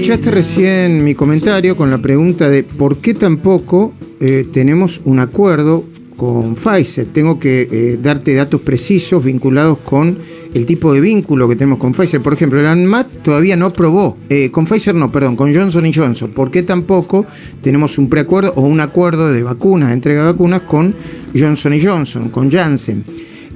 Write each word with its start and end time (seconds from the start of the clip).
escuchaste 0.00 0.30
recién 0.30 1.04
mi 1.04 1.14
comentario 1.14 1.76
con 1.76 1.90
la 1.90 1.98
pregunta 1.98 2.48
de 2.48 2.64
por 2.64 2.96
qué 2.96 3.12
tampoco 3.12 3.92
eh, 4.18 4.46
tenemos 4.50 5.02
un 5.04 5.18
acuerdo 5.18 5.84
con 6.16 6.54
Pfizer. 6.54 7.08
Tengo 7.12 7.38
que 7.38 7.68
eh, 7.70 7.98
darte 8.02 8.32
datos 8.32 8.62
precisos 8.62 9.22
vinculados 9.22 9.76
con 9.84 10.16
el 10.54 10.64
tipo 10.64 10.94
de 10.94 11.02
vínculo 11.02 11.46
que 11.50 11.54
tenemos 11.54 11.78
con 11.78 11.92
Pfizer. 11.92 12.22
Por 12.22 12.32
ejemplo, 12.32 12.58
el 12.58 12.66
ANMAT 12.66 13.08
todavía 13.22 13.56
no 13.56 13.66
aprobó, 13.66 14.16
eh, 14.30 14.50
con 14.50 14.64
Pfizer 14.64 14.94
no, 14.94 15.12
perdón, 15.12 15.36
con 15.36 15.54
Johnson 15.54 15.84
Johnson. 15.94 16.30
¿Por 16.30 16.50
qué 16.50 16.62
tampoco 16.62 17.26
tenemos 17.60 17.98
un 17.98 18.08
preacuerdo 18.08 18.54
o 18.56 18.62
un 18.62 18.80
acuerdo 18.80 19.30
de 19.30 19.42
vacunas, 19.42 19.88
de 19.88 19.94
entrega 19.94 20.22
de 20.22 20.32
vacunas 20.32 20.62
con 20.62 20.94
Johnson 21.38 21.74
Johnson, 21.78 22.30
con 22.30 22.50
Janssen? 22.50 23.04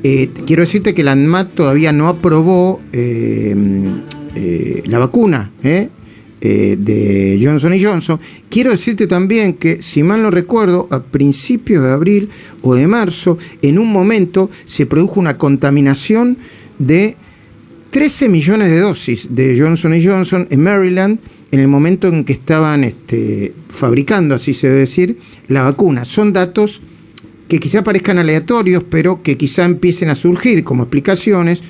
Quiero 0.03 0.61
decirte 0.61 0.93
que 0.93 1.01
el 1.01 1.09
ANMAT 1.09 1.55
todavía 1.55 1.91
no 1.91 2.09
aprobó 2.09 2.83
la 2.93 4.99
vacuna, 4.99 5.51
de 6.49 7.41
Johnson 7.43 7.73
Johnson. 7.81 8.21
Quiero 8.48 8.71
decirte 8.71 9.07
también 9.07 9.55
que, 9.55 9.83
si 9.83 10.02
mal 10.02 10.23
no 10.23 10.30
recuerdo, 10.30 10.89
a 10.91 11.02
principios 11.02 11.83
de 11.83 11.91
abril 11.91 12.29
o 12.62 12.75
de 12.75 12.87
marzo, 12.87 13.39
en 13.62 13.79
un 13.79 13.89
momento 13.93 14.51
se 14.65 14.87
produjo 14.87 15.21
una 15.21 15.38
contaminación 15.38 16.38
de 16.79 17.16
13 17.91 18.29
millones 18.29 18.71
de 18.71 18.80
dosis 18.80 19.29
de 19.35 19.59
Johnson 19.59 19.95
Johnson 20.02 20.49
en 20.51 20.61
Maryland 20.61 21.19
en 21.52 21.61
el 21.61 21.69
momento 21.69 22.09
en 22.09 22.25
que 22.25 22.33
estaban 22.33 22.83
este, 22.83 23.55
fabricando, 23.69 24.35
así 24.35 24.55
se 24.55 24.66
debe 24.66 24.80
decir, 24.80 25.19
la 25.47 25.63
vacuna. 25.63 26.05
Son 26.05 26.33
datos 26.33 26.83
que 27.47 27.61
quizá 27.61 27.85
parezcan 27.85 28.19
aleatorios, 28.19 28.83
pero 28.83 29.23
que 29.23 29.37
quizá 29.37 29.65
empiecen 29.65 30.09
a 30.09 30.16
surgir 30.16 30.65
como 30.65 30.83
explicaciones 30.83 31.63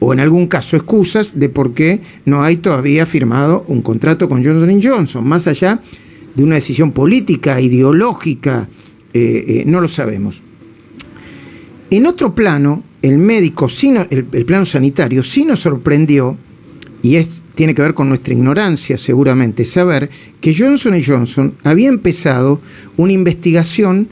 o 0.00 0.12
en 0.12 0.20
algún 0.20 0.46
caso 0.46 0.76
excusas 0.76 1.38
de 1.38 1.48
por 1.48 1.74
qué 1.74 2.00
no 2.24 2.42
hay 2.42 2.56
todavía 2.56 3.06
firmado 3.06 3.64
un 3.68 3.82
contrato 3.82 4.28
con 4.28 4.42
Johnson 4.42 4.80
Johnson, 4.82 5.26
más 5.26 5.46
allá 5.46 5.80
de 6.34 6.42
una 6.42 6.54
decisión 6.56 6.92
política, 6.92 7.60
ideológica, 7.60 8.68
eh, 9.12 9.44
eh, 9.46 9.64
no 9.66 9.80
lo 9.80 9.88
sabemos. 9.88 10.42
En 11.90 12.06
otro 12.06 12.34
plano, 12.34 12.82
el 13.02 13.18
médico, 13.18 13.68
el, 14.10 14.24
plano 14.24 14.64
sanitario, 14.64 15.22
sí 15.22 15.44
nos 15.44 15.60
sorprendió, 15.60 16.36
y 17.02 17.18
tiene 17.54 17.74
que 17.74 17.82
ver 17.82 17.94
con 17.94 18.08
nuestra 18.08 18.32
ignorancia 18.32 18.96
seguramente, 18.96 19.64
saber 19.64 20.08
que 20.40 20.54
Johnson 20.56 20.94
Johnson 21.04 21.54
había 21.62 21.88
empezado 21.88 22.60
una 22.96 23.12
investigación 23.12 24.08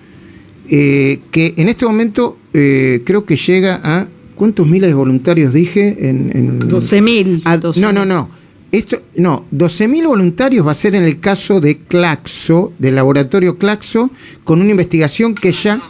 eh, 0.68 1.20
que 1.30 1.54
en 1.56 1.68
este 1.68 1.86
momento 1.86 2.36
creo 2.52 3.24
que 3.24 3.36
llega 3.36 3.80
a 3.84 4.08
¿Cuántos 4.39 4.69
miles 4.69 4.89
de 4.89 4.94
voluntarios 4.94 5.53
dije? 5.53 6.08
En, 6.08 6.31
en 6.33 6.61
12.000. 6.61 7.81
no, 7.81 7.92
no, 7.92 8.05
no. 8.05 8.31
Esto, 8.70 8.98
no, 9.17 9.47
12.000 9.53 10.06
voluntarios 10.06 10.64
va 10.64 10.70
a 10.70 10.75
ser 10.75 10.94
en 10.94 11.03
el 11.03 11.19
caso 11.19 11.61
de 11.61 11.78
Claxo, 11.78 12.72
del 12.78 12.94
laboratorio 12.94 13.59
Claxo, 13.59 14.11
con 14.44 14.61
una 14.61 14.70
investigación 14.70 15.34
que 15.34 15.50
ya 15.50 15.83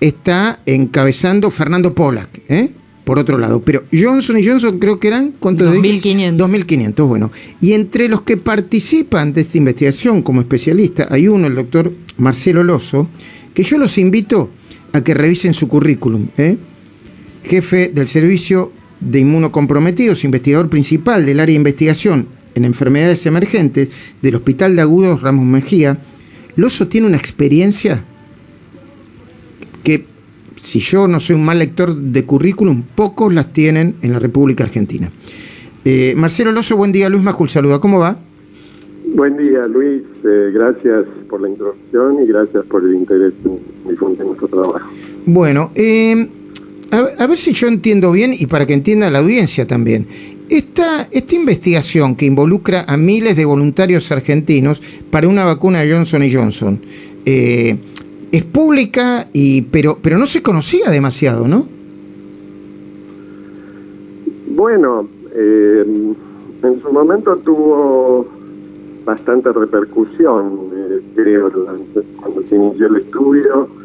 está 0.00 0.60
encabezando 0.66 1.50
Fernando 1.50 1.94
Pollack, 1.94 2.40
¿eh? 2.48 2.70
por 3.04 3.18
otro 3.18 3.38
lado. 3.38 3.62
Pero 3.62 3.84
Johnson 3.90 4.36
y 4.36 4.46
Johnson 4.46 4.78
creo 4.78 4.98
que 4.98 5.08
eran, 5.08 5.32
¿cuántos 5.38 5.74
2.500. 5.74 6.36
2.500, 6.36 7.06
bueno. 7.06 7.30
Y 7.60 7.72
entre 7.72 8.08
los 8.08 8.20
que 8.20 8.36
participan 8.36 9.32
de 9.32 9.40
esta 9.42 9.56
investigación 9.56 10.20
como 10.20 10.42
especialista, 10.42 11.08
hay 11.10 11.28
uno, 11.28 11.46
el 11.46 11.54
doctor 11.54 11.90
Marcelo 12.18 12.64
Loso, 12.64 13.08
que 13.54 13.62
yo 13.62 13.78
los 13.78 13.96
invito 13.96 14.50
a 14.92 15.02
que 15.02 15.14
revisen 15.14 15.54
su 15.54 15.68
currículum. 15.68 16.26
¿eh? 16.36 16.58
Jefe 17.42 17.90
del 17.94 18.08
Servicio 18.08 18.72
de 19.00 19.20
Inmunocomprometidos, 19.20 20.24
investigador 20.24 20.68
principal 20.68 21.26
del 21.26 21.40
área 21.40 21.52
de 21.52 21.58
investigación 21.58 22.26
en 22.54 22.64
enfermedades 22.64 23.24
emergentes 23.26 23.88
del 24.20 24.36
Hospital 24.36 24.76
de 24.76 24.82
Agudos 24.82 25.22
Ramos 25.22 25.46
Mejía, 25.46 25.98
Loso 26.56 26.86
tiene 26.86 27.06
una 27.06 27.16
experiencia 27.16 28.04
que, 29.82 30.04
si 30.56 30.80
yo 30.80 31.08
no 31.08 31.18
soy 31.18 31.36
un 31.36 31.44
mal 31.44 31.58
lector 31.58 31.94
de 31.94 32.24
currículum, 32.24 32.82
pocos 32.94 33.32
las 33.32 33.52
tienen 33.52 33.96
en 34.02 34.12
la 34.12 34.18
República 34.18 34.64
Argentina. 34.64 35.10
Eh, 35.84 36.14
Marcelo 36.16 36.52
Loso, 36.52 36.76
buen 36.76 36.92
día. 36.92 37.08
Luis 37.08 37.22
Majul, 37.22 37.48
saluda. 37.48 37.80
¿Cómo 37.80 37.98
va? 37.98 38.18
Buen 39.14 39.36
día, 39.36 39.66
Luis. 39.66 40.02
Eh, 40.24 40.50
gracias 40.54 41.06
por 41.28 41.40
la 41.40 41.48
introducción 41.48 42.22
y 42.22 42.26
gracias 42.26 42.64
por 42.66 42.84
el 42.84 42.94
interés 42.94 43.32
en 43.44 43.90
difundir 43.90 44.24
nuestro 44.24 44.48
trabajo. 44.48 44.80
Bueno, 45.26 45.72
eh, 45.74 46.28
a, 46.92 47.26
ver 47.26 47.38
si 47.38 47.52
yo 47.54 47.68
entiendo 47.68 48.12
bien 48.12 48.34
y 48.38 48.46
para 48.46 48.66
que 48.66 48.74
entienda 48.74 49.10
la 49.10 49.20
audiencia 49.20 49.66
también. 49.66 50.06
Esta, 50.50 51.08
esta 51.10 51.34
investigación 51.34 52.14
que 52.14 52.26
involucra 52.26 52.84
a 52.86 52.98
miles 52.98 53.34
de 53.36 53.46
voluntarios 53.46 54.12
argentinos 54.12 54.82
para 55.10 55.26
una 55.26 55.44
vacuna 55.44 55.80
Johnson 55.88 56.22
Johnson 56.30 56.80
eh, 57.24 57.76
es 58.30 58.44
pública, 58.44 59.28
y, 59.32 59.62
pero, 59.62 59.98
pero 60.02 60.18
no 60.18 60.26
se 60.26 60.42
conocía 60.42 60.90
demasiado, 60.90 61.48
¿no? 61.48 61.66
Bueno, 64.48 65.08
eh, 65.34 65.84
en 66.62 66.82
su 66.82 66.92
momento 66.92 67.36
tuvo 67.36 68.26
bastante 69.06 69.50
repercusión, 69.52 70.70
eh, 70.74 71.00
creo, 71.14 71.50
cuando 72.20 72.42
se 72.48 72.56
inició 72.56 72.86
el 72.88 72.96
estudio 72.96 73.81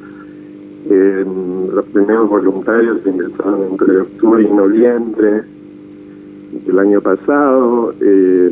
los 0.90 1.86
primeros 1.86 2.30
voluntarios 2.30 3.00
ingresaron 3.06 3.68
entre 3.72 4.02
octubre 4.02 4.44
y 4.44 4.52
noviembre 4.52 5.44
del 6.66 6.80
año 6.80 7.02
pasado. 7.02 7.94
Eh, 8.02 8.50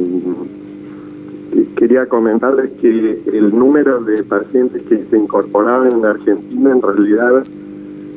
quería 1.78 2.06
comentarles 2.07 2.72
que 2.81 3.22
el 3.34 3.57
número 3.57 4.01
de 4.01 4.24
pacientes 4.24 4.81
que 4.84 5.06
se 5.09 5.18
incorporaban 5.18 5.91
en 5.91 6.06
Argentina 6.06 6.72
en 6.72 6.81
realidad 6.81 7.44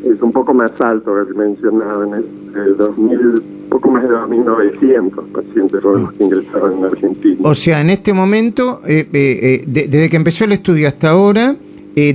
es 0.05 0.23
un 0.23 0.33
poco 0.33 0.55
más 0.55 0.81
alto 0.81 1.15
que 1.27 1.34
mencionaban, 1.34 2.15
es 2.15 2.77
2000, 2.77 3.43
poco 3.69 3.91
más 3.91 4.03
de 4.03 4.09
2.900 4.11 5.33
pacientes 5.33 5.81
que 6.17 6.25
ingresaron 6.25 6.78
en 6.78 6.84
Argentina. 6.84 7.37
O 7.43 7.55
sea, 7.55 7.81
en 7.81 7.91
este 7.91 8.12
momento, 8.12 8.81
eh, 8.87 9.09
eh, 9.12 9.65
desde 9.67 10.09
que 10.09 10.17
empezó 10.17 10.45
el 10.45 10.53
estudio 10.53 10.89
hasta 10.89 11.11
ahora, 11.11 11.57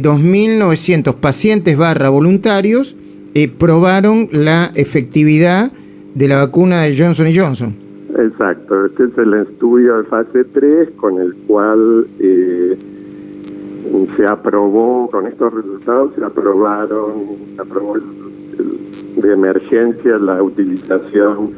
2.900 0.02 1.10
eh, 1.10 1.18
pacientes 1.20 1.78
barra 1.78 2.10
voluntarios 2.10 2.96
eh, 3.34 3.50
probaron 3.50 4.30
la 4.32 4.72
efectividad 4.76 5.72
de 6.14 6.28
la 6.28 6.38
vacuna 6.38 6.84
de 6.84 6.98
Johnson 6.98 7.28
Johnson. 7.34 7.76
Exacto, 8.18 8.86
este 8.86 9.06
es 9.06 9.18
el 9.18 9.34
estudio 9.34 9.98
de 9.98 10.04
fase 10.04 10.44
3 10.44 10.90
con 10.98 11.20
el 11.20 11.34
cual 11.48 12.06
eh, 12.20 12.78
se 14.16 14.26
aprobó, 14.26 15.10
con 15.10 15.26
estos 15.26 15.54
resultados 15.54 16.14
se 16.16 16.24
aprobaron, 16.24 17.12
se 17.56 17.62
aprobó 17.62 17.98
de 17.98 19.34
emergencia 19.34 20.18
la 20.18 20.44
utilización 20.44 21.52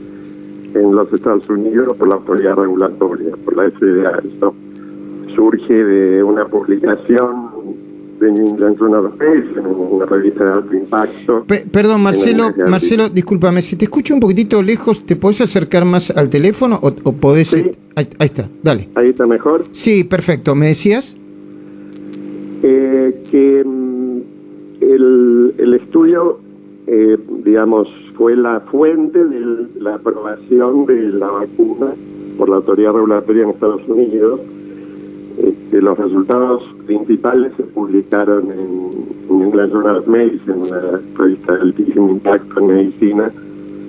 en 0.74 0.96
los 0.96 1.12
Estados 1.12 1.50
Unidos 1.50 1.96
por 1.98 2.08
la 2.08 2.16
autoridad 2.16 2.56
regulatoria, 2.56 3.36
por 3.44 3.58
la 3.58 3.70
FDA. 3.70 4.20
Esto 4.24 4.54
surge 5.36 5.74
de 5.74 6.24
una 6.24 6.46
publicación 6.46 7.55
una 8.30 10.06
revista 10.06 10.44
de 10.44 10.52
alto 10.52 10.76
impacto. 10.76 11.46
perdón, 11.72 12.02
Marcelo, 12.02 12.54
Marcelo, 12.70 13.10
discúlpame, 13.10 13.62
si 13.62 13.76
te 13.76 13.86
escucho 13.86 14.14
un 14.14 14.20
poquitito 14.20 14.62
lejos, 14.62 15.06
¿te 15.06 15.16
podés 15.16 15.42
acercar 15.42 15.86
más 15.86 16.12
al 16.12 16.30
teléfono 16.30 16.80
o, 16.82 16.88
o 17.04 17.12
podés...? 17.14 17.54
Ahí, 17.96 18.08
está, 18.20 18.50
dale. 18.62 18.90
¿Ahí 18.96 19.10
está 19.10 19.26
mejor? 19.26 19.64
Sí, 19.72 20.04
perfecto. 20.04 20.54
¿Me 20.56 20.68
decías? 20.68 21.16
Eh, 22.64 23.24
que 23.32 23.64
mm, 23.64 24.22
el, 24.82 25.54
el 25.58 25.74
estudio, 25.76 26.40
eh, 26.88 27.18
digamos, 27.44 27.88
fue 28.18 28.36
la 28.36 28.60
fuente 28.62 29.24
de 29.24 29.68
la 29.80 29.96
aprobación 29.96 30.86
de 30.86 31.10
la 31.10 31.28
vacuna 31.28 31.94
por 32.38 32.50
la 32.50 32.58
autoridad 32.58 32.94
regulatoria 32.94 33.44
en 33.44 33.50
Estados 33.50 33.88
Unidos 33.88 34.42
este, 35.46 35.82
los 35.82 35.98
resultados 35.98 36.64
principales 36.88 37.52
se 37.58 37.64
publicaron 37.64 38.52
en, 38.52 39.36
en 39.36 39.42
England 39.44 39.72
Journal 39.72 39.98
of 39.98 40.08
Medicine, 40.08 40.54
una 40.54 41.00
revista 41.16 41.54
de 41.54 41.62
altísimo 41.62 42.10
impacto 42.10 42.60
en 42.60 42.68
medicina, 42.68 43.32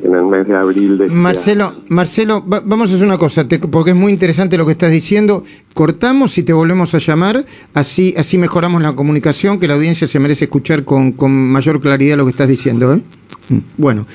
en 0.02 0.14
el 0.14 0.24
mes 0.24 0.46
de 0.46 0.54
abril 0.54 0.98
de 0.98 1.04
este 1.06 1.16
Marcelo, 1.16 1.72
Marcelo, 1.88 2.44
vamos 2.46 2.90
a 2.90 2.94
hacer 2.94 3.06
una 3.06 3.16
cosa, 3.16 3.46
porque 3.70 3.90
es 3.90 3.96
muy 3.96 4.12
interesante 4.12 4.58
lo 4.58 4.66
que 4.66 4.72
estás 4.72 4.90
diciendo. 4.90 5.44
Cortamos 5.74 6.36
y 6.36 6.42
te 6.42 6.52
volvemos 6.52 6.94
a 6.94 6.98
llamar, 6.98 7.44
así, 7.72 8.14
así 8.16 8.36
mejoramos 8.36 8.82
la 8.82 8.92
comunicación, 8.94 9.58
que 9.58 9.66
la 9.66 9.74
audiencia 9.74 10.06
se 10.06 10.18
merece 10.18 10.44
escuchar 10.44 10.84
con, 10.84 11.12
con 11.12 11.32
mayor 11.32 11.80
claridad 11.80 12.18
lo 12.18 12.24
que 12.24 12.32
estás 12.32 12.48
diciendo. 12.48 12.92
¿eh? 12.94 13.00
Mm, 13.48 13.58
bueno, 13.78 14.06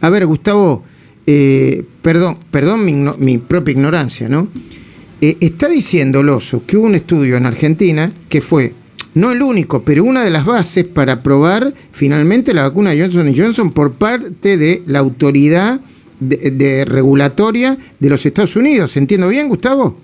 a 0.00 0.08
ver, 0.08 0.24
Gustavo, 0.26 0.82
eh, 1.26 1.84
perdón, 2.00 2.38
perdón 2.50 2.84
mi, 2.84 2.94
mi 3.18 3.38
propia 3.38 3.72
ignorancia, 3.72 4.28
¿no? 4.28 4.48
Eh, 5.20 5.38
está 5.40 5.68
diciendo 5.68 6.22
Loso 6.22 6.62
que 6.66 6.76
hubo 6.76 6.86
un 6.86 6.94
estudio 6.94 7.36
en 7.36 7.46
Argentina 7.46 8.12
que 8.28 8.42
fue, 8.42 8.74
no 9.14 9.30
el 9.30 9.40
único, 9.40 9.82
pero 9.82 10.04
una 10.04 10.22
de 10.22 10.30
las 10.30 10.44
bases 10.44 10.86
para 10.86 11.22
probar 11.22 11.72
finalmente 11.92 12.52
la 12.52 12.62
vacuna 12.62 12.92
Johnson 12.96 13.34
Johnson 13.34 13.72
por 13.72 13.92
parte 13.92 14.58
de 14.58 14.82
la 14.86 14.98
autoridad 14.98 15.80
de, 16.20 16.84
regulatoria 16.84 17.78
de 17.98 18.10
los 18.10 18.26
Estados 18.26 18.56
Unidos. 18.56 18.96
¿Entiendo 18.96 19.28
bien, 19.28 19.48
Gustavo? 19.48 19.98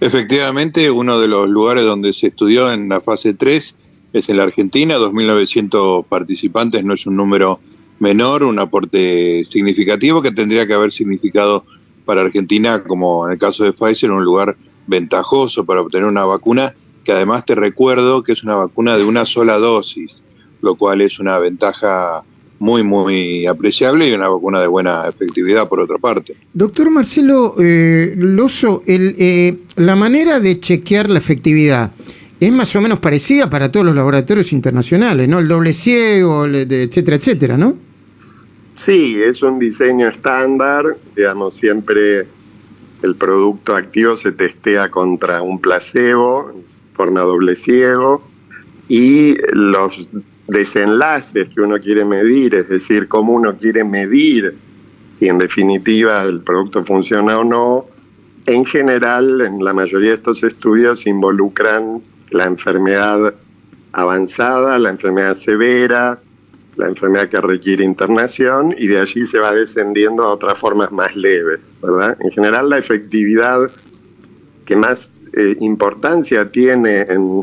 Efectivamente, 0.00 0.90
uno 0.90 1.20
de 1.20 1.28
los 1.28 1.48
lugares 1.48 1.84
donde 1.84 2.12
se 2.12 2.28
estudió 2.28 2.72
en 2.72 2.88
la 2.88 3.00
fase 3.00 3.32
3 3.34 3.76
es 4.12 4.28
en 4.28 4.36
la 4.36 4.42
Argentina, 4.42 4.96
2.900 4.98 6.04
participantes, 6.04 6.84
no 6.84 6.94
es 6.94 7.06
un 7.06 7.16
número 7.16 7.60
menor, 7.98 8.42
un 8.42 8.58
aporte 8.58 9.44
significativo 9.48 10.20
que 10.20 10.32
tendría 10.32 10.66
que 10.66 10.74
haber 10.74 10.92
significado 10.92 11.64
para 12.06 12.22
Argentina, 12.22 12.82
como 12.82 13.26
en 13.26 13.32
el 13.32 13.38
caso 13.38 13.64
de 13.64 13.72
Pfizer, 13.72 14.10
un 14.10 14.24
lugar 14.24 14.56
ventajoso 14.86 15.66
para 15.66 15.82
obtener 15.82 16.06
una 16.08 16.24
vacuna, 16.24 16.74
que 17.04 17.12
además 17.12 17.44
te 17.44 17.54
recuerdo 17.54 18.22
que 18.22 18.32
es 18.32 18.42
una 18.42 18.54
vacuna 18.54 18.96
de 18.96 19.04
una 19.04 19.26
sola 19.26 19.58
dosis, 19.58 20.16
lo 20.62 20.76
cual 20.76 21.02
es 21.02 21.18
una 21.18 21.38
ventaja 21.38 22.24
muy, 22.58 22.82
muy 22.82 23.46
apreciable 23.46 24.08
y 24.08 24.12
una 24.12 24.28
vacuna 24.28 24.60
de 24.60 24.66
buena 24.66 25.06
efectividad 25.06 25.68
por 25.68 25.80
otra 25.80 25.98
parte. 25.98 26.34
Doctor 26.54 26.90
Marcelo 26.90 27.54
eh, 27.58 28.14
Loso, 28.16 28.82
el, 28.86 29.14
eh, 29.18 29.58
la 29.76 29.94
manera 29.94 30.40
de 30.40 30.58
chequear 30.58 31.10
la 31.10 31.18
efectividad 31.18 31.92
es 32.40 32.52
más 32.52 32.74
o 32.76 32.80
menos 32.80 32.98
parecida 32.98 33.50
para 33.50 33.70
todos 33.70 33.86
los 33.86 33.94
laboratorios 33.94 34.52
internacionales, 34.52 35.28
¿no? 35.28 35.38
El 35.38 35.48
doble 35.48 35.72
ciego, 35.72 36.46
etcétera, 36.46 37.16
etcétera, 37.16 37.56
¿no? 37.56 37.85
Sí, 38.76 39.20
es 39.22 39.42
un 39.42 39.58
diseño 39.58 40.08
estándar, 40.08 40.96
digamos, 41.14 41.56
siempre 41.56 42.26
el 43.02 43.14
producto 43.16 43.74
activo 43.74 44.16
se 44.16 44.32
testea 44.32 44.90
contra 44.90 45.42
un 45.42 45.60
placebo, 45.60 46.52
forma 46.94 47.20
doble 47.20 47.56
ciego, 47.56 48.22
y 48.88 49.36
los 49.52 50.08
desenlaces 50.46 51.48
que 51.48 51.60
uno 51.60 51.78
quiere 51.80 52.04
medir, 52.04 52.54
es 52.54 52.68
decir, 52.68 53.08
cómo 53.08 53.32
uno 53.32 53.56
quiere 53.56 53.84
medir 53.84 54.56
si 55.12 55.28
en 55.28 55.38
definitiva 55.38 56.22
el 56.22 56.40
producto 56.40 56.84
funciona 56.84 57.38
o 57.38 57.44
no, 57.44 57.86
en 58.44 58.64
general, 58.64 59.40
en 59.40 59.64
la 59.64 59.72
mayoría 59.72 60.10
de 60.10 60.16
estos 60.16 60.42
estudios 60.44 61.06
involucran 61.06 62.00
la 62.30 62.44
enfermedad 62.44 63.34
avanzada, 63.92 64.78
la 64.78 64.90
enfermedad 64.90 65.34
severa, 65.34 66.20
la 66.76 66.88
enfermedad 66.88 67.28
que 67.28 67.40
requiere 67.40 67.84
internación 67.84 68.74
y 68.76 68.86
de 68.86 69.00
allí 69.00 69.26
se 69.26 69.38
va 69.38 69.52
descendiendo 69.52 70.24
a 70.24 70.28
otras 70.28 70.58
formas 70.58 70.92
más 70.92 71.16
leves, 71.16 71.70
¿verdad? 71.82 72.16
En 72.20 72.30
general 72.30 72.68
la 72.68 72.78
efectividad 72.78 73.70
que 74.64 74.76
más 74.76 75.08
eh, 75.32 75.56
importancia 75.60 76.50
tiene 76.50 77.02
en, 77.02 77.42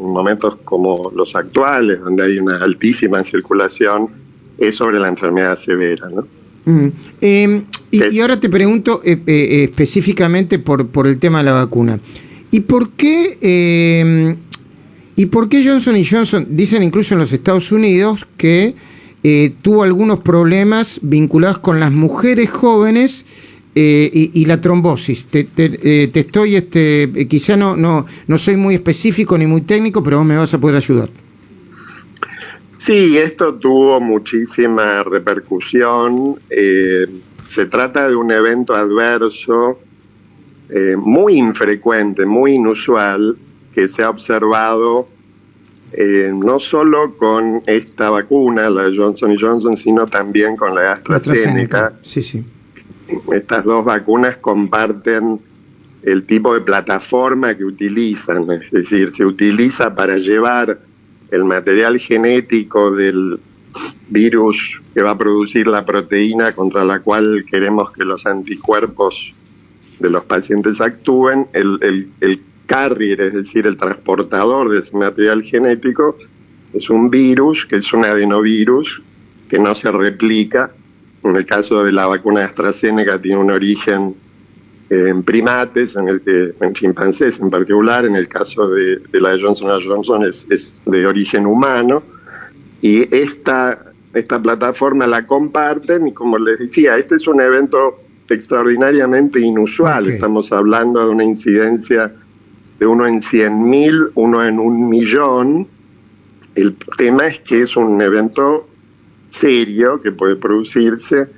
momentos 0.00 0.56
como 0.64 1.12
los 1.14 1.34
actuales, 1.36 2.00
donde 2.00 2.24
hay 2.24 2.38
una 2.38 2.58
altísima 2.58 3.22
circulación, 3.24 4.08
es 4.58 4.76
sobre 4.76 4.98
la 4.98 5.08
enfermedad 5.08 5.58
severa, 5.58 6.08
¿no? 6.08 6.26
Mm. 6.64 6.88
Em, 7.20 7.64
y, 7.90 8.20
ahora 8.20 8.38
te 8.38 8.48
pregunto 8.48 9.00
eh, 9.04 9.20
eh, 9.26 9.64
específicamente 9.64 10.58
por, 10.58 10.86
por 10.86 11.06
el 11.06 11.18
tema 11.18 11.38
de 11.38 11.44
la 11.44 11.52
vacuna. 11.52 11.98
¿Y 12.50 12.60
por 12.60 12.90
qué... 12.90 14.36
¿Y 15.14 15.26
por 15.26 15.48
qué 15.48 15.66
Johnson 15.66 15.96
Johnson, 16.08 16.46
dicen 16.50 16.82
incluso 16.82 17.14
en 17.14 17.20
los 17.20 17.32
Estados 17.32 17.70
Unidos, 17.70 18.26
que 18.36 18.74
eh, 19.22 19.52
tuvo 19.60 19.82
algunos 19.82 20.20
problemas 20.20 20.98
vinculados 21.02 21.58
con 21.58 21.80
las 21.80 21.92
mujeres 21.92 22.50
jóvenes 22.50 23.26
eh, 23.74 24.10
y, 24.32 24.44
la 24.46 24.60
trombosis? 24.60 25.26
Te, 25.26 25.48
eh, 25.56 26.10
estoy, 26.12 26.56
este, 26.56 27.26
quizá 27.28 27.56
no, 27.56 27.76
no, 27.76 28.06
no 28.26 28.38
soy 28.38 28.56
muy 28.56 28.74
específico 28.74 29.36
ni 29.36 29.46
muy 29.46 29.60
técnico, 29.62 30.02
pero 30.02 30.18
vos 30.18 30.26
me 30.26 30.36
vas 30.36 30.54
a 30.54 30.58
poder 30.58 30.76
ayudar. 30.76 31.10
Sí, 32.78 33.16
esto 33.18 33.54
tuvo 33.54 34.00
muchísima 34.00 35.04
repercusión. 35.04 36.36
se 36.48 37.66
trata 37.66 38.08
de 38.08 38.16
un 38.16 38.32
evento 38.32 38.74
adverso 38.74 39.78
muy 40.96 41.34
infrecuente, 41.34 42.24
muy 42.24 42.54
inusual, 42.54 43.36
que 43.74 43.88
se 43.88 44.02
ha 44.02 44.10
observado 44.10 45.08
eh, 45.92 46.32
no 46.34 46.58
solo 46.58 47.16
con 47.16 47.62
esta 47.66 48.08
vacuna, 48.08 48.70
la 48.70 48.90
Johnson 48.94 49.36
Johnson, 49.38 49.76
sino 49.76 50.06
también 50.06 50.56
con 50.56 50.74
la 50.74 50.92
AstraZeneca. 50.92 51.92
Sí, 52.00 52.22
sí. 52.22 52.42
Estas 53.30 53.64
dos 53.64 53.84
vacunas 53.84 54.38
comparten 54.38 55.38
el 56.02 56.24
tipo 56.24 56.54
de 56.54 56.62
plataforma 56.62 57.54
que 57.54 57.64
utilizan, 57.64 58.50
es 58.50 58.70
decir, 58.70 59.12
se 59.12 59.24
utiliza 59.24 59.94
para 59.94 60.16
llevar 60.16 60.78
el 61.30 61.44
material 61.44 61.98
genético 61.98 62.90
del 62.90 63.38
virus 64.08 64.80
que 64.94 65.02
va 65.02 65.10
a 65.10 65.18
producir 65.18 65.66
la 65.66 65.84
proteína 65.84 66.52
contra 66.52 66.84
la 66.84 67.00
cual 67.00 67.44
queremos 67.48 67.92
que 67.92 68.04
los 68.04 68.26
anticuerpos 68.26 69.32
de 69.98 70.10
los 70.10 70.24
pacientes 70.24 70.80
actúen, 70.80 71.46
el, 71.52 71.78
el, 71.82 72.08
el 72.20 72.40
carrier, 72.66 73.20
es 73.20 73.34
decir, 73.34 73.66
el 73.66 73.76
transportador 73.76 74.70
de 74.70 74.80
ese 74.80 74.96
material 74.96 75.42
genético, 75.42 76.16
es 76.72 76.88
un 76.88 77.10
virus, 77.10 77.66
que 77.66 77.76
es 77.76 77.92
un 77.92 78.04
adenovirus, 78.04 79.02
que 79.48 79.58
no 79.58 79.74
se 79.74 79.90
replica. 79.90 80.70
En 81.22 81.36
el 81.36 81.46
caso 81.46 81.84
de 81.84 81.92
la 81.92 82.06
vacuna 82.06 82.40
de 82.40 82.46
AstraZeneca 82.46 83.20
tiene 83.20 83.38
un 83.38 83.50
origen 83.50 84.14
eh, 84.88 85.08
en 85.08 85.22
primates, 85.22 85.96
en, 85.96 86.08
el 86.08 86.20
que, 86.22 86.54
en 86.60 86.72
chimpancés 86.72 87.38
en 87.40 87.50
particular, 87.50 88.04
en 88.04 88.16
el 88.16 88.28
caso 88.28 88.68
de, 88.68 89.00
la 89.12 89.30
de 89.30 89.42
Johnson 89.42 89.70
Johnson 89.84 90.24
es, 90.24 90.46
es, 90.50 90.82
de 90.86 91.06
origen 91.06 91.46
humano, 91.46 92.02
y 92.80 93.14
esta, 93.14 93.78
esta 94.12 94.42
plataforma 94.42 95.06
la 95.06 95.26
comparten, 95.26 96.08
y 96.08 96.12
como 96.12 96.38
les 96.38 96.58
decía, 96.58 96.96
este 96.98 97.16
es 97.16 97.26
un 97.28 97.40
evento 97.40 98.00
extraordinariamente 98.28 99.40
inusual, 99.40 100.08
estamos 100.08 100.52
hablando 100.52 101.04
de 101.04 101.10
una 101.10 101.24
incidencia 101.24 102.12
de 102.82 102.88
uno 102.88 103.06
en 103.06 103.20
100.000, 103.20 104.10
uno 104.16 104.42
en 104.42 104.58
un 104.58 104.88
millón. 104.88 105.68
El 106.56 106.74
tema 106.98 107.28
es 107.28 107.38
que 107.38 107.62
es 107.62 107.76
un 107.76 108.02
evento 108.02 108.66
serio 109.30 110.00
que 110.00 110.10
puede 110.10 110.34
producirse, 110.34 111.28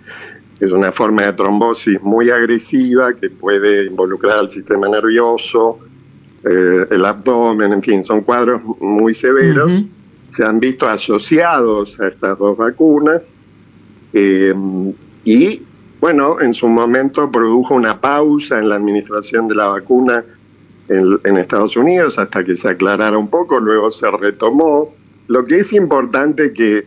es 0.59 0.73
una 0.73 0.91
forma 0.91 1.25
de 1.25 1.35
trombosis 1.35 2.01
muy 2.01 2.31
agresiva 2.31 3.13
que 3.13 3.29
puede 3.29 3.85
involucrar 3.85 4.39
al 4.39 4.51
sistema 4.51 4.89
nervioso, 4.89 5.81
eh, 6.45 6.87
el 6.91 7.05
abdomen, 7.05 7.75
en 7.75 7.83
fin, 7.83 8.03
son 8.05 8.23
cuadros 8.23 8.63
muy 8.81 9.15
severos. 9.15 9.85
Se 10.31 10.47
han 10.47 10.59
visto 10.59 10.89
asociados 10.89 12.01
a 12.01 12.09
estas 12.09 12.39
dos 12.39 12.57
vacunas 12.57 13.21
eh, 14.15 14.55
y, 15.27 15.61
bueno, 16.01 16.41
en 16.41 16.55
su 16.55 16.69
momento 16.69 17.31
produjo 17.31 17.75
una 17.75 18.01
pausa 18.01 18.59
en 18.59 18.71
la 18.71 18.77
administración 18.77 19.47
de 19.47 19.57
la 19.57 19.67
vacuna 19.67 20.25
en, 20.89 21.37
Estados 21.37 21.77
Unidos 21.77 22.19
hasta 22.19 22.45
que 22.45 22.57
se 22.57 22.69
aclarara 22.69 23.17
un 23.19 23.29
poco, 23.29 23.59
luego 23.59 23.91
se 23.91 24.11
retomó. 24.11 24.95
Lo 25.29 25.45
que 25.45 25.61
es 25.61 25.73
importante 25.73 26.53
que, 26.53 26.87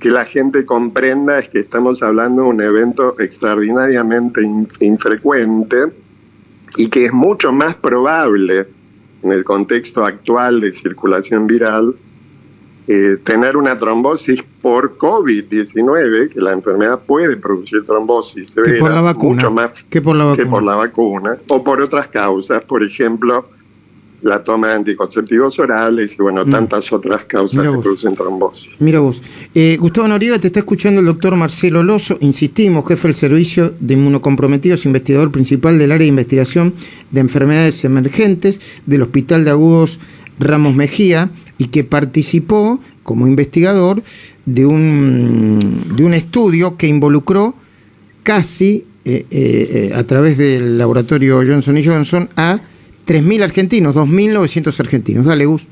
que 0.00 0.10
la 0.10 0.24
gente 0.24 0.64
comprenda 0.64 1.38
es 1.38 1.48
que 1.48 1.60
estamos 1.60 2.02
hablando 2.02 2.42
de 2.42 2.48
un 2.48 2.60
evento 2.60 3.18
extraordinariamente 3.18 4.42
infrecuente 4.80 5.86
y 6.76 6.88
que 6.88 7.06
es 7.06 7.12
mucho 7.12 7.52
más 7.52 7.74
probable 7.74 8.66
en 9.22 9.32
el 9.32 9.42
contexto 9.44 10.04
actual 10.04 10.60
de 10.60 10.72
circulación 10.72 11.46
viral 11.46 11.94
eh, 12.90 13.18
tener 13.22 13.58
una 13.58 13.78
trombosis 13.78 14.42
por 14.62 14.96
COVID-19, 14.96 16.30
que 16.30 16.40
la 16.40 16.52
enfermedad 16.52 16.98
puede 17.06 17.36
producir 17.36 17.84
trombosis 17.84 18.48
severa, 18.48 18.78
por 18.78 18.90
la 18.90 19.02
vacuna, 19.02 19.34
mucho 19.34 19.50
más 19.50 19.84
que 19.84 20.00
por 20.00 20.16
la 20.16 20.24
vacuna. 20.24 20.42
que 20.42 20.50
por 20.50 20.62
la 20.62 20.74
vacuna, 20.74 21.38
o 21.48 21.62
por 21.62 21.82
otras 21.82 22.08
causas, 22.08 22.64
por 22.64 22.82
ejemplo, 22.82 23.44
la 24.22 24.42
toma 24.42 24.68
de 24.68 24.74
anticonceptivos 24.74 25.58
orales 25.58 26.14
y 26.18 26.22
bueno, 26.22 26.46
mm. 26.46 26.50
tantas 26.50 26.90
otras 26.90 27.26
causas 27.26 27.62
que 27.62 27.78
producen 27.78 28.14
trombosis. 28.14 28.80
Mira 28.80 29.00
vos. 29.00 29.22
Eh, 29.54 29.76
Gustavo 29.78 30.08
Noriega, 30.08 30.38
te 30.38 30.46
está 30.46 30.60
escuchando 30.60 31.00
el 31.00 31.06
doctor 31.06 31.36
Marcelo 31.36 31.82
Loso, 31.82 32.16
insistimos, 32.20 32.88
jefe 32.88 33.08
del 33.08 33.14
Servicio 33.14 33.74
de 33.78 33.94
Inmunocomprometidos, 33.94 34.86
investigador 34.86 35.30
principal 35.30 35.78
del 35.78 35.92
área 35.92 36.04
de 36.04 36.08
investigación 36.08 36.72
de 37.10 37.20
enfermedades 37.20 37.84
emergentes 37.84 38.62
del 38.86 39.02
Hospital 39.02 39.44
de 39.44 39.50
Agudos 39.50 40.00
Ramos 40.38 40.74
Mejía 40.74 41.30
y 41.58 41.66
que 41.66 41.84
participó 41.84 42.80
como 43.02 43.26
investigador 43.26 44.02
de 44.46 44.66
un, 44.66 45.58
de 45.96 46.04
un 46.04 46.14
estudio 46.14 46.76
que 46.76 46.86
involucró 46.86 47.54
casi 48.22 48.84
eh, 49.04 49.24
eh, 49.30 49.92
a 49.94 50.04
través 50.04 50.36
del 50.36 50.76
laboratorio 50.76 51.36
Johnson 51.36 51.82
Johnson 51.82 52.28
a 52.36 52.60
3.000 53.06 53.42
argentinos, 53.42 53.94
2.900 53.94 54.80
argentinos. 54.80 55.24
Dale, 55.24 55.46
Gus. 55.46 55.66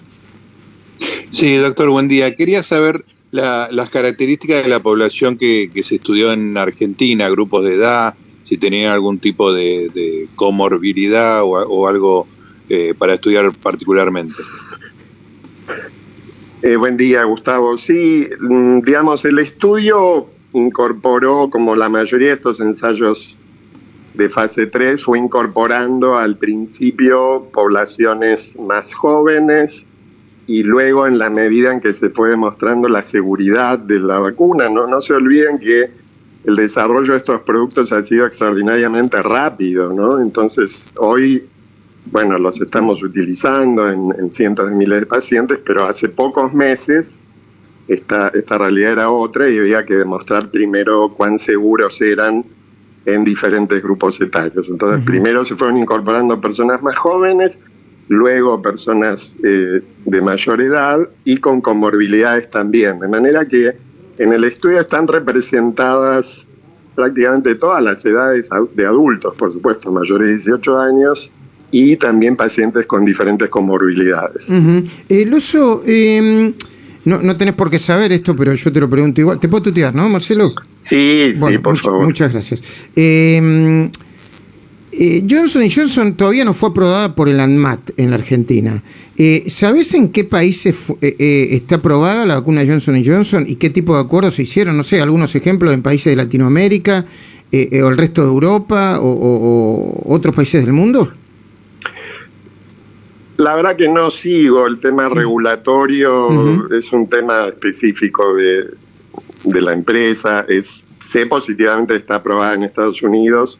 Sí, 1.30 1.56
doctor, 1.56 1.90
buen 1.90 2.08
día. 2.08 2.34
Quería 2.34 2.62
saber 2.62 3.04
las 3.30 3.90
características 3.90 4.64
de 4.64 4.70
la 4.70 4.80
población 4.80 5.36
que, 5.36 5.70
se 5.84 5.96
estudió 5.96 6.32
en 6.32 6.56
Argentina, 6.56 7.28
grupos 7.28 7.64
de 7.64 7.74
edad, 7.74 8.14
si 8.44 8.56
tenían 8.56 8.92
algún 8.92 9.18
tipo 9.18 9.52
de, 9.52 10.28
comorbilidad 10.34 11.42
o, 11.44 11.88
algo 11.88 12.26
eh, 12.68 12.94
para 12.96 13.14
estudiar 13.14 13.50
particularmente. 13.62 14.34
Eh, 16.62 16.76
buen 16.76 16.96
día, 16.96 17.24
Gustavo. 17.24 17.76
Sí, 17.78 18.28
mm, 18.40 18.80
digamos, 18.80 19.24
el 19.24 19.38
estudio 19.38 20.26
incorporó, 20.52 21.50
como 21.50 21.74
la 21.74 21.88
mayoría 21.88 22.28
de 22.28 22.34
estos 22.34 22.60
ensayos 22.60 23.36
de 24.14 24.28
fase 24.28 24.66
3 24.66 25.04
fue 25.04 25.18
incorporando 25.18 26.16
al 26.16 26.36
principio 26.38 27.48
poblaciones 27.52 28.58
más 28.58 28.94
jóvenes 28.94 29.84
y 30.46 30.62
luego 30.62 31.06
en 31.06 31.18
la 31.18 31.28
medida 31.28 31.72
en 31.72 31.80
que 31.80 31.92
se 31.92 32.08
fue 32.08 32.30
demostrando 32.30 32.88
la 32.88 33.02
seguridad 33.02 33.78
de 33.78 33.98
la 33.98 34.18
vacuna. 34.18 34.68
No, 34.68 34.86
no 34.86 35.02
se 35.02 35.12
olviden 35.12 35.58
que 35.58 35.90
el 36.44 36.56
desarrollo 36.56 37.12
de 37.12 37.18
estos 37.18 37.40
productos 37.42 37.92
ha 37.92 38.02
sido 38.02 38.24
extraordinariamente 38.24 39.20
rápido, 39.20 39.92
¿no? 39.92 40.20
Entonces 40.20 40.88
hoy, 40.96 41.44
bueno, 42.10 42.38
los 42.38 42.60
estamos 42.60 43.02
utilizando 43.02 43.90
en, 43.90 44.14
en 44.18 44.30
cientos 44.30 44.68
de 44.68 44.76
miles 44.76 45.00
de 45.00 45.06
pacientes, 45.06 45.58
pero 45.64 45.86
hace 45.86 46.08
pocos 46.08 46.54
meses 46.54 47.22
esta, 47.88 48.28
esta 48.28 48.58
realidad 48.58 48.92
era 48.92 49.10
otra 49.10 49.48
y 49.48 49.58
había 49.58 49.84
que 49.84 49.94
demostrar 49.94 50.50
primero 50.50 51.10
cuán 51.10 51.38
seguros 51.38 52.00
eran 52.00 52.44
en 53.04 53.24
diferentes 53.24 53.80
grupos 53.82 54.20
etarios. 54.20 54.68
Entonces, 54.68 55.04
primero 55.04 55.44
se 55.44 55.54
fueron 55.54 55.78
incorporando 55.78 56.40
personas 56.40 56.82
más 56.82 56.96
jóvenes, 56.96 57.60
luego 58.08 58.60
personas 58.60 59.36
eh, 59.44 59.80
de 60.04 60.20
mayor 60.20 60.60
edad 60.60 61.08
y 61.24 61.36
con 61.36 61.60
comorbilidades 61.60 62.50
también. 62.50 62.98
De 62.98 63.08
manera 63.08 63.46
que 63.46 63.76
en 64.18 64.32
el 64.32 64.42
estudio 64.44 64.80
están 64.80 65.06
representadas 65.06 66.44
prácticamente 66.96 67.54
todas 67.54 67.82
las 67.82 68.04
edades 68.04 68.48
de 68.74 68.86
adultos, 68.86 69.36
por 69.36 69.52
supuesto, 69.52 69.92
mayores 69.92 70.28
de 70.28 70.34
18 70.34 70.78
años 70.78 71.30
y 71.70 71.96
también 71.96 72.36
pacientes 72.36 72.86
con 72.86 73.04
diferentes 73.04 73.48
comorbilidades. 73.48 74.46
El 75.08 75.34
uso... 75.34 75.82
Em, 75.86 76.52
no, 77.06 77.22
no 77.22 77.36
tenés 77.36 77.54
por 77.54 77.70
qué 77.70 77.78
saber 77.78 78.12
esto, 78.12 78.34
pero 78.34 78.52
yo 78.52 78.72
te 78.72 78.80
lo 78.80 78.90
pregunto 78.90 79.20
igual. 79.20 79.38
¿Te 79.38 79.48
puedo 79.48 79.62
tutear, 79.62 79.94
no, 79.94 80.08
Marcelo? 80.08 80.52
Sí, 80.80 81.32
sí, 81.36 81.58
por 81.58 81.76
favor. 81.76 82.04
Muchas 82.04 82.32
gracias. 82.32 82.60
Em, 82.96 83.88
eh, 84.90 85.24
Johnson 85.28 85.62
Johnson 85.72 86.14
todavía 86.14 86.44
no 86.44 86.52
fue 86.52 86.70
aprobada 86.70 87.14
por 87.14 87.28
el 87.28 87.38
ANMAT 87.38 87.90
en 87.96 88.10
la 88.10 88.16
Argentina. 88.16 88.82
Eh, 89.16 89.44
¿Sabés 89.48 89.94
en 89.94 90.08
qué 90.08 90.24
países 90.24 90.92
eh, 91.00 91.48
está 91.52 91.76
aprobada 91.76 92.26
la 92.26 92.36
vacuna 92.36 92.64
Johnson 92.66 93.00
Johnson 93.04 93.44
y 93.46 93.54
qué 93.54 93.70
tipo 93.70 93.94
de 93.94 94.00
acuerdos 94.00 94.34
se 94.34 94.42
hicieron? 94.42 94.76
No 94.76 94.82
sé, 94.82 95.00
algunos 95.00 95.34
ejemplos 95.36 95.72
en 95.74 95.82
países 95.82 96.06
de 96.06 96.16
Latinoamérica 96.16 97.04
o 97.52 97.88
el 97.88 97.96
resto 97.96 98.22
de 98.22 98.28
Europa 98.28 98.98
o 99.00 100.02
otros 100.06 100.34
países 100.34 100.64
del 100.64 100.72
mundo. 100.72 101.08
La 103.36 103.54
verdad 103.54 103.76
que 103.76 103.88
no 103.88 104.10
sigo 104.10 104.66
el 104.66 104.78
tema 104.78 105.08
regulatorio, 105.08 106.68
es 106.72 106.92
un 106.92 107.08
tema 107.08 107.48
específico 107.48 108.34
de, 108.34 108.70
la 109.60 109.72
empresa, 109.72 110.44
es 110.48 110.82
sé 111.02 111.26
positivamente 111.26 111.94
está 111.96 112.16
aprobada 112.16 112.54
en 112.54 112.64
Estados 112.64 113.00
Unidos 113.02 113.58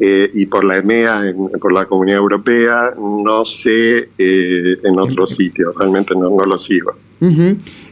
eh, 0.00 0.30
y 0.34 0.46
por 0.46 0.64
la 0.64 0.78
EMEA, 0.78 1.34
por 1.60 1.72
la 1.72 1.86
Comunidad 1.86 2.18
Europea, 2.18 2.94
no 2.98 3.44
sé 3.44 4.08
eh, 4.18 4.78
en 4.82 4.98
otros 4.98 5.36
sitios, 5.36 5.74
realmente 5.76 6.14
no, 6.14 6.30
no 6.30 6.44
lo 6.44 6.58
sigo. 6.58 6.92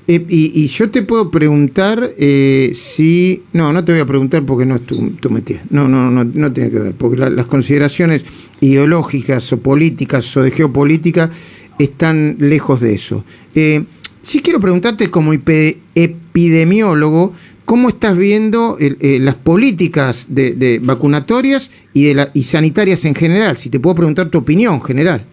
Eh, 0.08 0.24
y, 0.28 0.66
yo 0.68 0.88
te 0.90 1.02
puedo 1.02 1.30
preguntar 1.30 2.10
eh, 2.16 2.70
si... 2.74 3.42
No, 3.52 3.72
no 3.72 3.84
te 3.84 3.92
voy 3.92 4.00
a 4.00 4.06
preguntar 4.06 4.44
porque 4.44 4.64
no 4.64 4.76
es 4.76 4.86
tu, 4.86 5.10
tu 5.10 5.28
No, 5.70 5.88
no, 5.88 6.10
no, 6.10 6.24
no 6.24 6.52
tiene 6.52 6.70
que 6.70 6.78
ver. 6.78 6.92
Porque 6.92 7.16
las 7.16 7.46
consideraciones 7.46 8.24
ideológicas 8.60 9.52
o 9.52 9.58
políticas 9.58 10.36
o 10.36 10.42
de 10.42 10.52
geopolítica 10.52 11.30
están 11.78 12.36
lejos 12.38 12.80
de 12.80 12.94
eso. 12.94 13.24
Eh, 13.54 13.84
sí 14.22 14.40
quiero 14.40 14.60
preguntarte 14.60 15.10
como 15.10 15.32
epidemiólogo, 15.32 17.34
¿cómo 17.64 17.88
estás 17.88 18.16
viendo 18.16 18.78
las 19.00 19.34
políticas 19.34 20.26
de, 20.28 20.78
vacunatorias 20.82 21.70
y, 21.92 22.04
de 22.04 22.14
la, 22.14 22.30
y 22.32 22.44
sanitarias 22.44 23.04
en 23.04 23.16
general? 23.16 23.56
Si 23.56 23.70
te 23.70 23.80
puedo 23.80 23.96
preguntar 23.96 24.30
tu 24.30 24.38
opinión 24.38 24.80
general. 24.80 25.26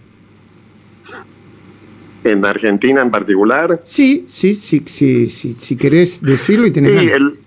¿En 2.23 2.45
Argentina 2.45 3.01
en 3.01 3.11
particular? 3.11 3.81
Sí, 3.85 4.25
sí, 4.27 4.55
sí, 4.55 4.83
sí, 4.85 5.27
sí 5.27 5.57
si 5.59 5.75
querés 5.75 6.21
decirlo 6.21 6.67
y 6.67 6.71
tenés 6.71 6.99
sí, 6.99 7.09
el, 7.09 7.39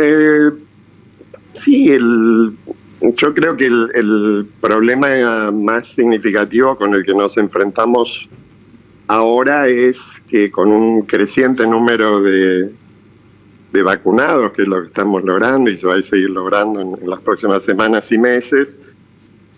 eh, 0.00 0.50
sí, 1.54 1.90
el, 1.90 2.52
yo 3.16 3.34
creo 3.34 3.56
que 3.56 3.66
el, 3.66 4.46
problema 4.60 5.50
más 5.50 5.88
significativo 5.88 6.76
con 6.76 6.94
el 6.94 7.04
que 7.04 7.14
nos 7.14 7.36
enfrentamos 7.36 8.28
ahora 9.08 9.68
es 9.68 10.00
que 10.28 10.50
con 10.50 10.72
un 10.72 11.02
creciente 11.02 11.66
número 11.66 12.22
de, 12.22 12.70
de 13.72 13.82
vacunados, 13.82 14.52
que 14.52 14.62
es 14.62 14.68
lo 14.68 14.80
que 14.80 14.88
estamos 14.88 15.22
logrando 15.22 15.70
y 15.70 15.76
se 15.76 15.86
va 15.86 15.96
a 15.96 16.02
seguir 16.02 16.30
logrando 16.30 16.80
en 16.80 17.08
las 17.08 17.20
próximas 17.20 17.62
semanas 17.62 18.10
y 18.10 18.18
meses, 18.18 18.78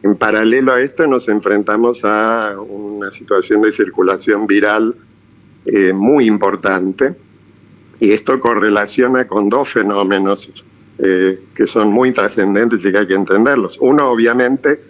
en 0.06 0.14
paralelo 0.14 0.72
a 0.72 0.80
esto 0.80 1.04
nos 1.08 1.28
enfrentamos 1.28 2.04
a 2.04 2.54
una 2.60 3.10
situación 3.10 3.62
de 3.62 3.72
circulación 3.72 4.46
viral 4.46 4.94
eh, 5.64 5.92
muy 5.92 6.26
importante 6.26 7.16
y 7.98 8.12
esto 8.12 8.38
correlaciona 8.38 9.26
con 9.26 9.48
dos 9.48 9.70
fenómenos 9.70 10.64
eh, 10.98 11.40
que 11.56 11.66
son 11.66 11.90
muy 11.90 12.12
trascendentes 12.12 12.84
y 12.84 12.92
que 12.92 12.98
hay 12.98 13.06
que 13.08 13.14
entenderlos. 13.14 13.78
Uno, 13.80 14.08
obviamente, 14.08 14.80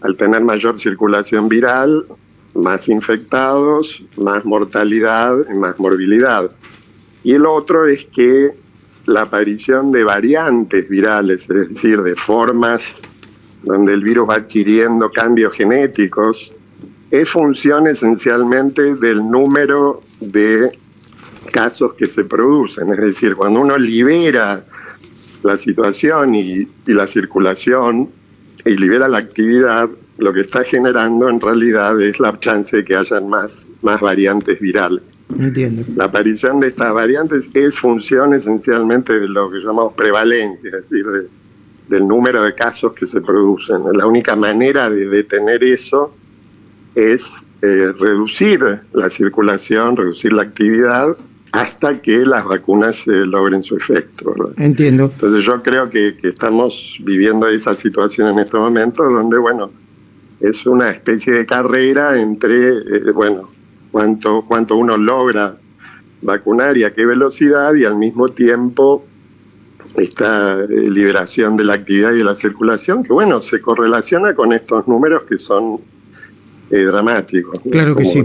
al 0.00 0.16
tener 0.16 0.40
mayor 0.40 0.80
circulación 0.80 1.48
viral, 1.48 2.06
más 2.54 2.88
infectados, 2.88 4.02
más 4.16 4.46
mortalidad 4.46 5.46
más 5.50 5.78
morbilidad. 5.78 6.50
Y 7.22 7.34
el 7.34 7.44
otro 7.44 7.86
es 7.86 8.06
que 8.06 8.52
la 9.04 9.22
aparición 9.22 9.92
de 9.92 10.04
variantes 10.04 10.88
virales, 10.88 11.50
es 11.50 11.68
decir, 11.68 12.02
de 12.02 12.16
formas 12.16 12.96
donde 13.62 13.94
el 13.94 14.02
virus 14.02 14.28
va 14.28 14.36
adquiriendo 14.36 15.10
cambios 15.10 15.54
genéticos, 15.54 16.52
es 17.10 17.28
función 17.28 17.86
esencialmente 17.86 18.94
del 18.96 19.28
número 19.28 20.02
de 20.20 20.78
casos 21.50 21.94
que 21.94 22.06
se 22.06 22.24
producen. 22.24 22.90
Es 22.92 22.98
decir, 22.98 23.34
cuando 23.34 23.60
uno 23.60 23.76
libera 23.76 24.64
la 25.42 25.56
situación 25.56 26.34
y, 26.34 26.68
la 26.86 27.06
circulación 27.06 28.08
y 28.64 28.76
libera 28.76 29.08
la 29.08 29.18
actividad, 29.18 29.88
lo 30.18 30.32
que 30.32 30.40
está 30.40 30.64
generando 30.64 31.28
en 31.28 31.40
realidad 31.40 32.00
es 32.02 32.18
la 32.18 32.38
chance 32.40 32.76
de 32.76 32.84
que 32.84 32.96
hayan 32.96 33.28
más, 33.28 33.66
más 33.82 34.00
variantes 34.00 34.58
virales. 34.58 35.14
Entiendo. 35.38 35.84
La 35.94 36.06
aparición 36.06 36.60
de 36.60 36.68
estas 36.68 36.92
variantes 36.92 37.48
es 37.54 37.76
función 37.76 38.34
esencialmente 38.34 39.18
de 39.18 39.28
lo 39.28 39.48
que 39.48 39.58
llamamos 39.58 39.94
prevalencia, 39.94 40.70
es 40.70 40.90
decir, 40.90 41.06
de, 41.06 41.28
del 41.88 42.06
número 42.06 42.42
de 42.42 42.54
casos 42.54 42.92
que 42.92 43.06
se 43.06 43.20
producen. 43.20 43.82
La 43.92 44.06
única 44.06 44.36
manera 44.36 44.90
de 44.90 45.08
detener 45.08 45.64
eso 45.64 46.14
es 46.94 47.24
eh, 47.62 47.92
reducir 47.98 48.60
la 48.92 49.10
circulación, 49.10 49.96
reducir 49.96 50.32
la 50.32 50.42
actividad 50.42 51.16
hasta 51.52 52.00
que 52.00 52.18
las 52.26 52.44
vacunas 52.44 53.06
eh, 53.06 53.10
logren 53.10 53.62
su 53.62 53.76
efecto. 53.76 54.34
Entiendo. 54.56 55.10
Entonces 55.12 55.44
yo 55.44 55.62
creo 55.62 55.88
que, 55.88 56.14
estamos 56.22 56.98
viviendo 57.00 57.48
esa 57.48 57.74
situación 57.74 58.28
en 58.28 58.38
este 58.40 58.58
momento 58.58 59.02
donde, 59.04 59.38
bueno, 59.38 59.70
es 60.40 60.66
una 60.66 60.90
especie 60.90 61.32
de 61.32 61.46
carrera 61.46 62.20
entre, 62.20 62.68
eh, 62.68 63.12
bueno, 63.14 63.48
cuánto, 63.90 64.44
cuánto 64.46 64.76
uno 64.76 64.96
logra 64.96 65.56
vacunar 66.20 66.76
y 66.76 66.84
a 66.84 66.92
qué 66.92 67.06
velocidad 67.06 67.74
y 67.74 67.84
al 67.84 67.96
mismo 67.96 68.28
tiempo 68.28 69.04
esta 69.96 70.60
eh, 70.64 70.66
liberación 70.68 71.56
de 71.56 71.64
la 71.64 71.74
actividad 71.74 72.12
y 72.12 72.18
de 72.18 72.24
la 72.24 72.34
circulación, 72.34 73.02
que 73.02 73.12
bueno, 73.12 73.40
se 73.40 73.60
correlaciona 73.60 74.34
con 74.34 74.52
estos 74.52 74.86
números 74.88 75.22
que 75.28 75.38
son 75.38 75.80
eh, 76.70 76.82
dramáticos. 76.82 77.58
Claro 77.70 77.96
que 77.96 78.04
sí. 78.04 78.22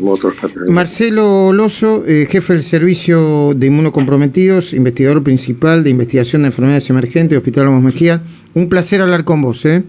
Marcelo 0.68 1.54
Loso, 1.54 2.04
eh, 2.06 2.28
jefe 2.30 2.54
del 2.54 2.64
Servicio 2.64 3.54
de 3.56 3.68
Inmunocomprometidos, 3.68 4.74
investigador 4.74 5.24
principal 5.24 5.82
de 5.84 5.92
investigación 5.92 6.42
de 6.42 6.48
enfermedades 6.48 6.90
emergentes 6.90 7.38
Hospital 7.38 7.66
Ramos 7.66 7.84
Mejía. 7.84 8.22
Un 8.54 8.68
placer 8.68 9.00
hablar 9.00 9.24
con 9.24 9.42
vos. 9.42 9.66
¿eh? 9.66 9.84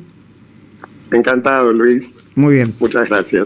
Encantado, 1.11 1.73
Luis. 1.73 2.11
Muy 2.37 2.55
bien. 2.55 2.75
Muchas 2.79 3.09
gracias. 3.09 3.43